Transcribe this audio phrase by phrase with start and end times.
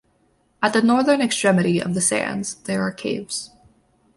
[0.63, 3.51] At the northern extremity of the sands there are caves.